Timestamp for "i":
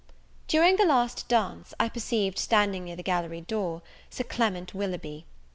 1.79-1.87